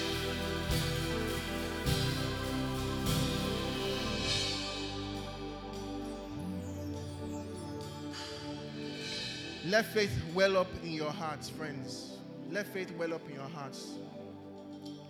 [9.66, 12.18] Let faith well up in your hearts, friends.
[12.52, 13.94] Let faith well up in your hearts.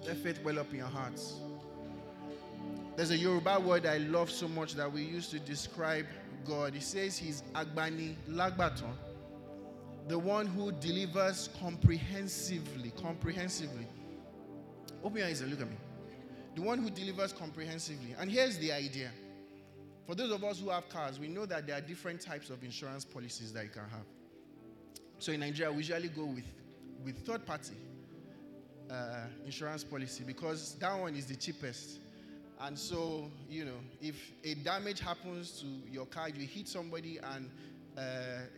[0.07, 1.35] Let faith well up in your hearts.
[2.97, 6.07] There's a Yoruba word I love so much that we use to describe
[6.47, 6.73] God.
[6.73, 8.95] He says he's Agbani Lagbaton,
[10.09, 12.93] the one who delivers comprehensively.
[13.03, 13.87] Comprehensively.
[15.05, 15.77] Open your eyes and look at me.
[16.55, 18.15] The one who delivers comprehensively.
[18.19, 19.11] And here's the idea.
[20.07, 22.65] For those of us who have cars, we know that there are different types of
[22.65, 24.07] insurance policies that you can have.
[25.19, 26.45] So in Nigeria, we usually go with,
[27.05, 27.75] with third party.
[28.91, 31.99] uh, insurance policy because that one is the cheapest.
[32.61, 37.51] And so, you know, if a damage happens to your car, you hit somebody and
[37.99, 38.01] uh,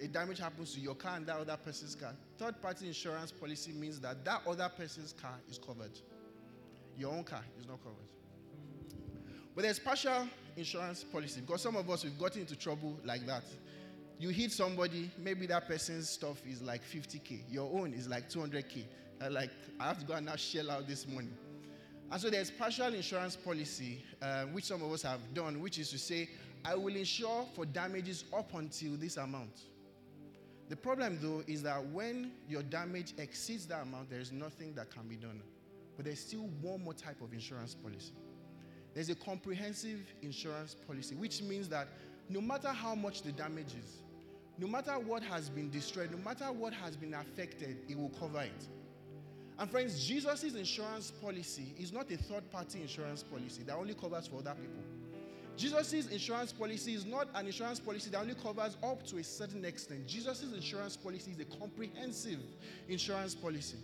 [0.02, 3.72] a damage happens to your car and that other person's car, third party insurance policy
[3.72, 5.90] means that that other person's car is covered.
[6.96, 7.96] Your own car is not covered.
[9.54, 13.44] But there's partial insurance policy because some of us we've gotten into trouble like that.
[14.18, 18.85] You hit somebody, maybe that person's stuff is like 50k, your own is like 200k.
[19.20, 21.31] Uh, like I have to go and now shell out this money.
[22.11, 25.90] And so there's partial insurance policy, uh, which some of us have done, which is
[25.90, 26.28] to say,
[26.64, 29.61] I will insure for damages up until this amount.
[30.68, 34.90] The problem, though, is that when your damage exceeds that amount, there is nothing that
[34.90, 35.40] can be done.
[35.96, 38.12] But there's still one more type of insurance policy.
[38.94, 41.88] There's a comprehensive insurance policy, which means that
[42.28, 44.02] no matter how much the damage is,
[44.58, 48.42] no matter what has been destroyed, no matter what has been affected, it will cover
[48.42, 48.68] it.
[49.58, 54.26] And friends, Jesus' insurance policy is not a third party insurance policy that only covers
[54.26, 54.82] for other people.
[55.56, 59.64] Jesus' insurance policy is not an insurance policy that only covers up to a certain
[59.64, 60.06] extent.
[60.06, 62.38] Jesus' insurance policy is a comprehensive
[62.88, 63.78] insurance policy.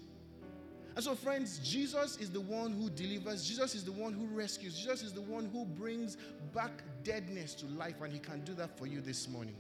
[0.95, 4.79] And so, friends, Jesus is the one who delivers, Jesus is the one who rescues,
[4.79, 6.17] Jesus is the one who brings
[6.55, 6.71] back
[7.03, 9.57] deadness to life, and He can do that for you this morning.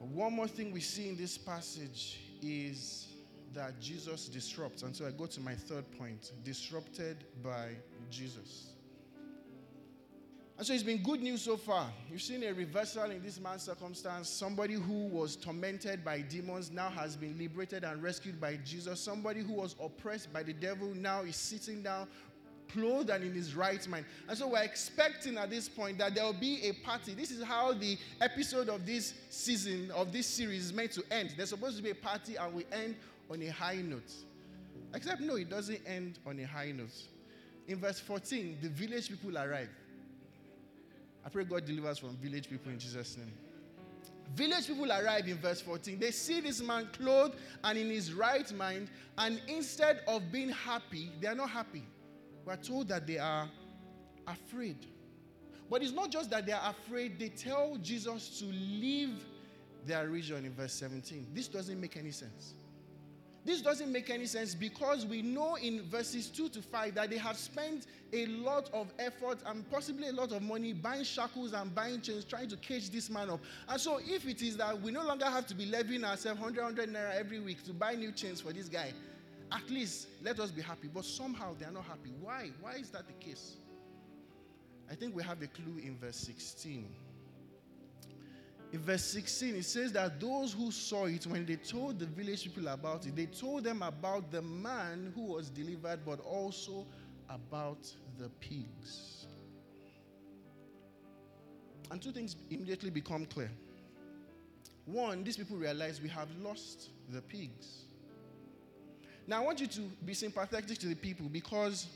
[0.00, 3.08] But one more thing we see in this passage is
[3.52, 4.82] that Jesus disrupts.
[4.82, 7.72] And so I go to my third point disrupted by
[8.10, 8.70] Jesus.
[10.56, 11.90] And so it's been good news so far.
[12.10, 14.28] You've seen a reversal in this man's circumstance.
[14.28, 19.00] Somebody who was tormented by demons now has been liberated and rescued by Jesus.
[19.00, 22.08] Somebody who was oppressed by the devil now is sitting down,
[22.72, 24.04] clothed and in his right mind.
[24.28, 27.14] And so we're expecting at this point that there will be a party.
[27.14, 31.34] This is how the episode of this season, of this series, is meant to end.
[31.36, 32.96] There's supposed to be a party and we end
[33.30, 34.12] on a high note.
[34.94, 36.94] Except, no, it doesn't end on a high note.
[37.68, 39.68] In verse 14, the village people arrive.
[41.24, 43.32] I pray God delivers from village people in Jesus' name.
[44.34, 45.98] Village people arrive in verse 14.
[45.98, 51.10] They see this man clothed and in his right mind, and instead of being happy,
[51.20, 51.82] they are not happy.
[52.50, 53.48] We're told that they are
[54.26, 54.84] afraid.
[55.70, 59.24] But it's not just that they are afraid, they tell Jesus to leave
[59.86, 61.28] their region in verse 17.
[61.32, 62.54] This doesn't make any sense.
[63.44, 67.18] This doesn't make any sense because we know in verses 2 to 5 that they
[67.18, 71.72] have spent a lot of effort and possibly a lot of money buying shackles and
[71.72, 73.38] buying chains, trying to cage this man up.
[73.68, 76.60] And so, if it is that we no longer have to be levying ourselves 100,
[76.60, 78.92] 100 naira every week to buy new chains for this guy,
[79.52, 80.88] at least let us be happy.
[80.92, 82.12] But somehow they are not happy.
[82.20, 82.50] Why?
[82.60, 83.56] Why is that the case?
[84.90, 86.88] I think we have a clue in verse 16.
[88.72, 92.44] In verse 16, it says that those who saw it, when they told the village
[92.44, 96.86] people about it, they told them about the man who was delivered, but also
[97.28, 99.26] about the pigs.
[101.90, 103.50] And two things immediately become clear.
[104.84, 107.84] One, these people realize we have lost the pigs.
[109.30, 111.86] Now, I want you to be sympathetic to the people because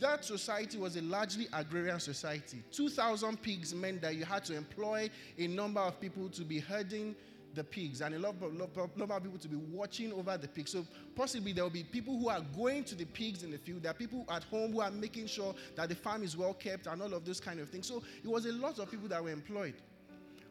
[0.00, 2.60] that society was a largely agrarian society.
[2.72, 7.14] 2,000 pigs meant that you had to employ a number of people to be herding
[7.54, 8.52] the pigs and a lot of,
[8.96, 10.72] number of people to be watching over the pigs.
[10.72, 13.84] So possibly there will be people who are going to the pigs in the field.
[13.84, 16.88] There are people at home who are making sure that the farm is well kept
[16.88, 17.86] and all of those kind of things.
[17.86, 19.74] So it was a lot of people that were employed.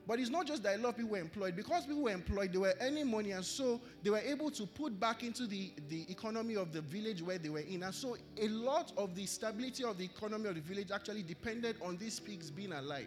[0.07, 1.57] But it's not just that a lot of people were employed.
[1.57, 4.97] Because people were employed, they were earning money, and so they were able to put
[4.97, 7.83] back into the, the economy of the village where they were in.
[7.83, 11.75] And so a lot of the stability of the economy of the village actually depended
[11.81, 13.05] on these pigs being alive.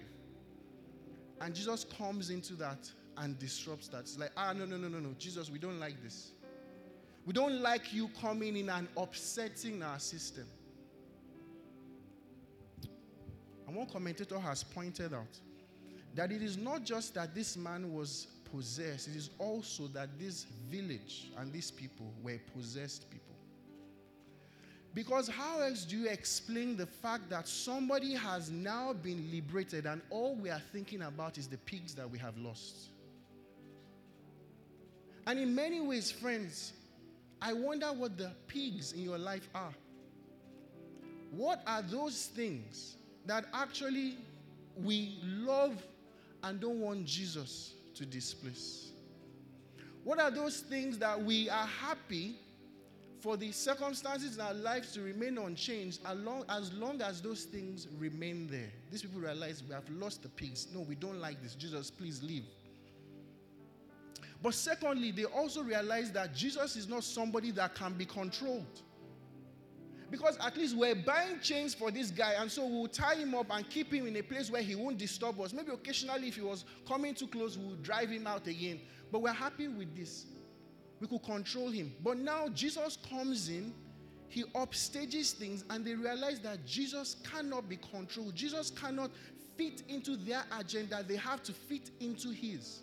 [1.41, 4.01] And Jesus comes into that and disrupts that.
[4.01, 5.15] It's like, ah, no, no, no, no, no.
[5.19, 6.33] Jesus, we don't like this.
[7.25, 10.47] We don't like you coming in and upsetting our system.
[13.67, 15.41] And one commentator has pointed out
[16.15, 20.47] that it is not just that this man was possessed, it is also that this
[20.71, 23.27] village and these people were possessed people.
[24.93, 30.03] Because how else do you explain the fact that somebody has now been liberated and
[30.11, 32.89] all we are thinking about is the pigs that we have lost?
[35.27, 36.73] And in many ways, friends,
[37.41, 39.73] I wonder what the pigs in your life are.
[41.31, 42.97] What are those things
[43.27, 44.17] that actually
[44.83, 45.81] we love
[46.43, 48.91] and don't want Jesus to displace?
[50.05, 52.37] What are those things that we are happy
[53.21, 58.49] for the circumstances in our lives to remain unchanged as long, as those things remain
[58.51, 58.71] there?
[58.91, 60.69] These people realize we have lost the peace.
[60.75, 61.55] No, we don't like this.
[61.55, 62.45] Jesus, please leave.
[64.43, 68.81] But secondly, they also realize that Jesus is not somebody that can be controlled.
[70.11, 73.47] Because at least we're buying chains for this guy, and so we'll tie him up
[73.51, 75.53] and keep him in a place where he won't disturb us.
[75.53, 78.81] Maybe occasionally, if he was coming too close, we'll drive him out again.
[79.13, 80.27] But we're happy with this.
[81.01, 81.93] We could control him.
[82.03, 83.73] But now Jesus comes in,
[84.29, 88.35] he upstages things, and they realize that Jesus cannot be controlled.
[88.35, 89.11] Jesus cannot
[89.57, 92.81] fit into their agenda, they have to fit into his.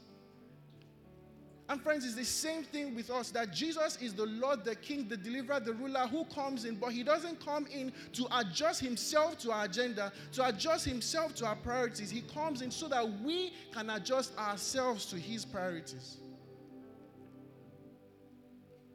[1.69, 5.07] And friends, it's the same thing with us that Jesus is the Lord, the King,
[5.09, 9.37] the deliverer, the ruler who comes in, but he doesn't come in to adjust himself
[9.39, 12.09] to our agenda, to adjust himself to our priorities.
[12.09, 16.17] He comes in so that we can adjust ourselves to his priorities.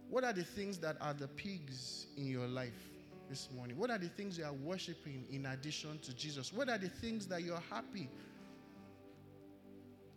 [0.09, 2.73] What are the things that are the pigs in your life
[3.29, 3.77] this morning?
[3.77, 6.55] What are the things you are worshiping in addition to Jesus?
[6.55, 8.09] What are the things that you're happy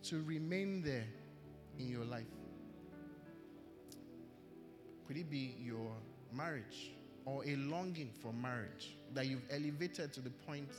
[0.04, 1.06] to remain there
[1.78, 2.26] in your life?
[5.08, 5.92] Could it be your
[6.32, 6.92] marriage
[7.26, 10.70] or a longing for marriage that you've elevated to the point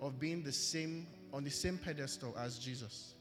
[0.00, 3.14] of being the same on the same pedestal as Jesus?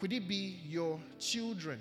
[0.00, 1.80] Could it be your children?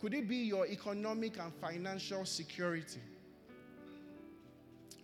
[0.00, 3.00] Could it be your economic and financial security?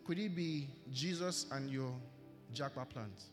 [0.05, 1.95] Could it be Jesus and your
[2.55, 3.31] Japa plans?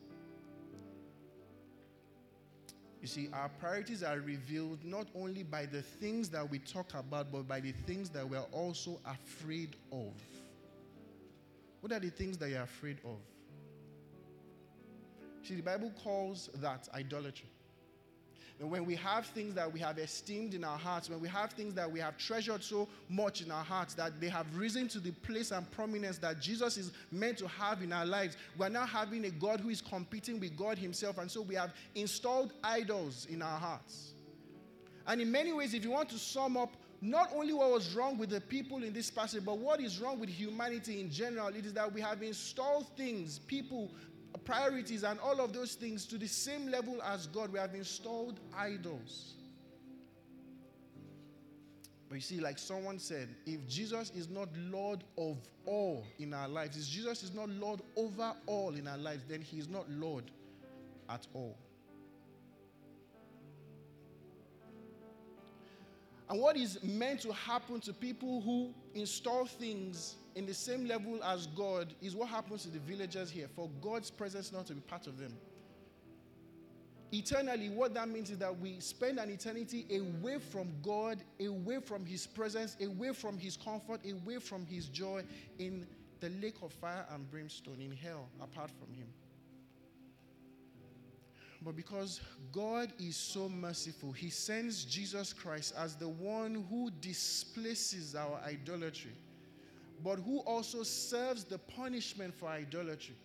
[3.08, 7.32] You see, our priorities are revealed not only by the things that we talk about,
[7.32, 10.12] but by the things that we're also afraid of.
[11.80, 13.16] What are the things that you're afraid of?
[15.42, 17.48] See, the Bible calls that idolatry.
[18.60, 21.52] And when we have things that we have esteemed in our hearts, when we have
[21.52, 25.00] things that we have treasured so much in our hearts that they have risen to
[25.00, 28.88] the place and prominence that Jesus is meant to have in our lives, we're now
[28.88, 31.20] having a God who is competing with God Himself.
[31.20, 34.14] And so we have installed idols in our hearts.
[35.06, 38.18] And in many ways, if you want to sum up not only what was wrong
[38.18, 41.64] with the people in this passage, but what is wrong with humanity in general, it
[41.64, 43.92] is that we have installed things, people,
[44.44, 47.52] priorities and all of those things to the same level as God.
[47.52, 49.36] We have installed idols.
[52.10, 56.48] But you see, like someone said, if Jesus is not Lord of all in our
[56.48, 59.90] lives, if Jesus is not Lord over all in our lives, then he is not
[59.90, 60.32] Lord
[61.10, 61.58] at all.
[66.30, 71.24] And what is meant to happen to people who install things in the same level
[71.24, 74.82] as God is what happens to the villagers here, for God's presence not to be
[74.82, 75.34] part of them.
[77.14, 82.06] Eternally, what that means is that we spend an eternity away from God, away from
[82.06, 85.24] His presence, away from His comfort, away from His joy
[85.58, 85.88] in
[86.20, 89.08] the lake of fire and brimstone, in hell, apart from Him.
[91.62, 98.16] But because God is so merciful, He sends Jesus Christ as the one who displaces
[98.16, 99.14] our idolatry,
[100.04, 103.16] but who also serves the punishment for idolatry.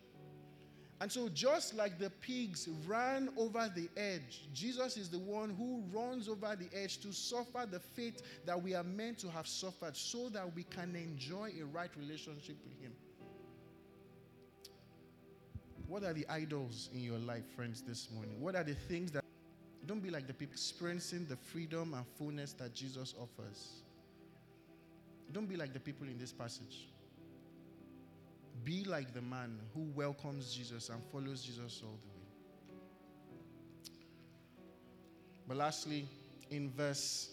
[1.02, 5.82] And so, just like the pigs ran over the edge, Jesus is the one who
[5.92, 9.96] runs over the edge to suffer the fate that we are meant to have suffered
[9.96, 12.92] so that we can enjoy a right relationship with Him.
[15.92, 18.40] What are the idols in your life, friends, this morning?
[18.40, 19.22] What are the things that
[19.84, 23.82] don't be like the people experiencing the freedom and fullness that Jesus offers?
[25.32, 26.88] Don't be like the people in this passage.
[28.64, 32.24] Be like the man who welcomes Jesus and follows Jesus all the way.
[35.46, 36.08] But lastly,
[36.48, 37.32] in verse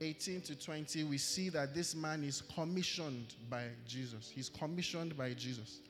[0.00, 4.30] 18 to 20, we see that this man is commissioned by Jesus.
[4.32, 5.80] He's commissioned by Jesus.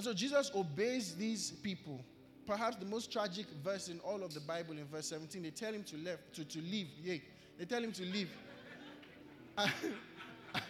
[0.00, 2.00] And so Jesus obeys these people.
[2.46, 5.74] Perhaps the most tragic verse in all of the Bible in verse 17, they tell
[5.74, 6.86] him to leave, to, to leave.
[7.02, 7.16] Yeah,
[7.58, 8.30] they tell him to leave.
[9.58, 9.70] And,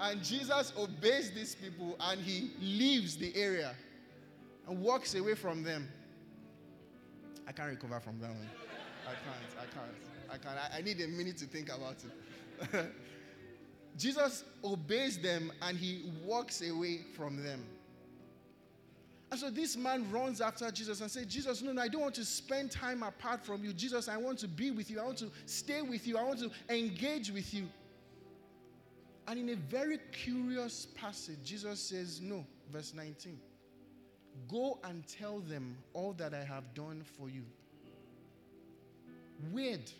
[0.00, 3.74] and Jesus obeys these people and he leaves the area
[4.68, 5.88] and walks away from them.
[7.46, 8.50] I can't recover from that one.
[9.06, 9.62] I can't.
[9.62, 9.94] I can't.
[10.30, 10.74] I can't.
[10.74, 11.96] I, I need a minute to think about
[12.74, 12.86] it.
[13.96, 17.64] Jesus obeys them and he walks away from them.
[19.30, 22.14] And so this man runs after Jesus and says, Jesus, no, no, I don't want
[22.14, 23.74] to spend time apart from you.
[23.74, 25.00] Jesus, I want to be with you.
[25.00, 26.16] I want to stay with you.
[26.16, 27.68] I want to engage with you.
[29.26, 33.38] And in a very curious passage, Jesus says, No, verse 19.
[34.50, 37.44] Go and tell them all that I have done for you.
[39.52, 39.90] Weird.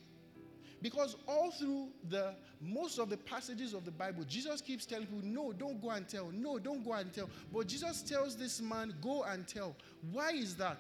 [0.81, 5.23] Because all through the most of the passages of the Bible, Jesus keeps telling people,
[5.25, 6.31] no, don't go and tell.
[6.33, 7.29] No, don't go and tell.
[7.53, 9.75] But Jesus tells this man, go and tell.
[10.13, 10.79] Why is that?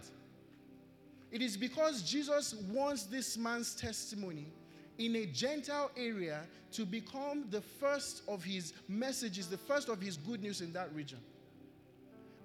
[1.30, 4.46] It is because Jesus wants this man's testimony
[4.98, 6.40] in a Gentile area
[6.72, 10.94] to become the first of his messages, the first of his good news in that
[10.94, 11.18] region.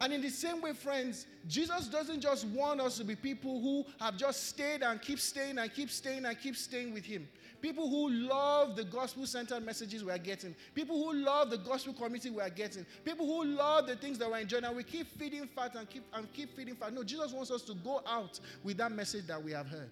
[0.02, 3.86] And in the same way, friends, Jesus doesn't just want us to be people who
[4.00, 7.28] have just stayed and keep staying and keep staying and keep staying with him.
[7.64, 10.54] People who love the gospel centered messages we are getting.
[10.76, 12.86] People who love the gospel community we are getting.
[13.06, 14.66] People who love the things that we're enjoying.
[14.66, 16.92] And we keep feeding fat and keep, and keep feeding fat.
[16.92, 19.90] No, Jesus wants us to go out with that message that we have heard.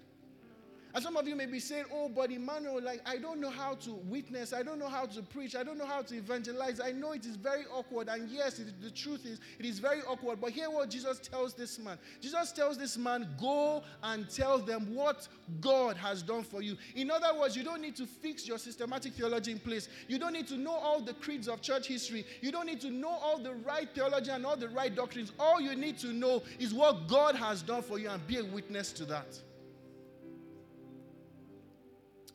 [0.93, 3.75] And some of you may be saying, Oh, but Emmanuel, like, I don't know how
[3.75, 4.53] to witness.
[4.53, 5.55] I don't know how to preach.
[5.55, 6.79] I don't know how to evangelize.
[6.79, 8.09] I know it is very awkward.
[8.09, 10.41] And yes, it, the truth is, it is very awkward.
[10.41, 14.93] But hear what Jesus tells this man Jesus tells this man, Go and tell them
[14.93, 15.27] what
[15.59, 16.75] God has done for you.
[16.95, 19.89] In other words, you don't need to fix your systematic theology in place.
[20.07, 22.25] You don't need to know all the creeds of church history.
[22.41, 25.31] You don't need to know all the right theology and all the right doctrines.
[25.39, 28.43] All you need to know is what God has done for you and be a
[28.43, 29.39] witness to that.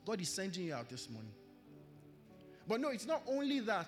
[0.07, 1.33] God is sending you out this morning.
[2.65, 3.87] But no, it's not only that.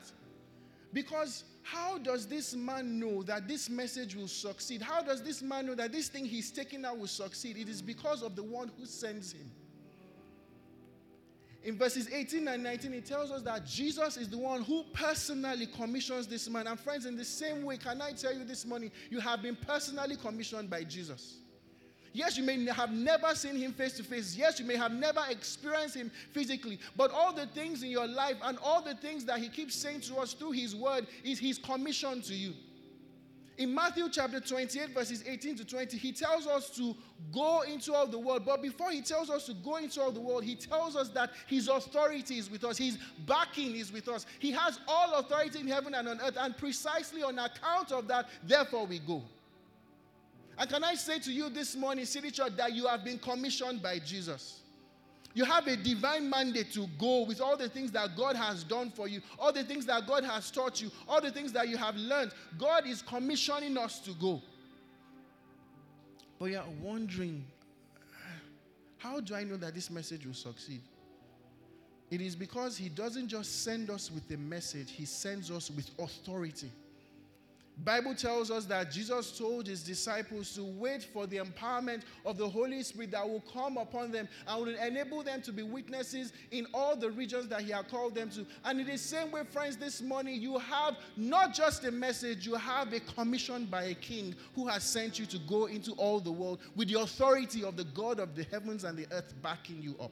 [0.91, 4.81] Because how does this man know that this message will succeed?
[4.81, 7.57] How does this man know that this thing he's taking out will succeed?
[7.57, 9.49] It is because of the one who sends him.
[11.63, 15.67] In verses 18 and 19, it tells us that Jesus is the one who personally
[15.67, 16.67] commissions this man.
[16.67, 19.55] And friends, in the same way, can I tell you this morning, you have been
[19.55, 21.37] personally commissioned by Jesus.
[22.13, 24.35] Yes, you may have never seen him face to face.
[24.35, 26.79] Yes, you may have never experienced him physically.
[26.95, 30.01] But all the things in your life and all the things that he keeps saying
[30.01, 32.53] to us through his word is his commission to you.
[33.59, 36.95] In Matthew chapter 28, verses 18 to 20, he tells us to
[37.33, 38.45] go into all the world.
[38.45, 41.31] But before he tells us to go into all the world, he tells us that
[41.45, 42.97] his authority is with us, his
[43.27, 44.25] backing is with us.
[44.39, 46.37] He has all authority in heaven and on earth.
[46.39, 49.23] And precisely on account of that, therefore we go.
[50.59, 53.81] And can I say to you this morning, City Church, that you have been commissioned
[53.81, 54.59] by Jesus?
[55.33, 58.91] You have a divine mandate to go with all the things that God has done
[58.91, 61.77] for you, all the things that God has taught you, all the things that you
[61.77, 62.33] have learned.
[62.57, 64.41] God is commissioning us to go.
[66.39, 67.45] But you're wondering,
[68.97, 70.81] how do I know that this message will succeed?
[72.11, 75.89] It is because He doesn't just send us with a message, He sends us with
[75.99, 76.71] authority.
[77.83, 82.47] Bible tells us that Jesus told his disciples to wait for the empowerment of the
[82.47, 86.67] Holy Spirit that will come upon them and will enable them to be witnesses in
[86.73, 88.45] all the regions that he had called them to.
[88.65, 92.55] And in the same way, friends, this morning you have not just a message, you
[92.55, 96.31] have a commission by a king who has sent you to go into all the
[96.31, 99.95] world with the authority of the God of the heavens and the earth backing you
[100.01, 100.11] up.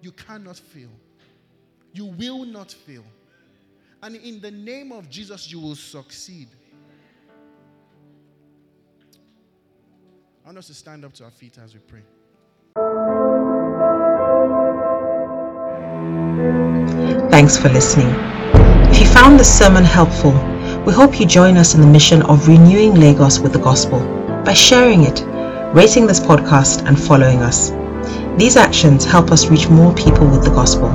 [0.00, 0.90] You cannot fail.
[1.92, 3.04] You will not fail.
[4.02, 6.48] And in the name of Jesus, you will succeed.
[10.46, 12.02] I want us to stand up to our feet as we pray.
[17.32, 18.06] Thanks for listening.
[18.92, 20.30] If you found this sermon helpful,
[20.86, 23.98] we hope you join us in the mission of renewing Lagos with the gospel
[24.44, 25.20] by sharing it,
[25.74, 27.72] rating this podcast, and following us.
[28.38, 30.90] These actions help us reach more people with the gospel.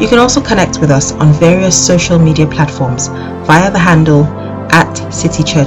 [0.00, 4.24] You can also connect with us on various social media platforms via the handle
[4.70, 5.66] at City Church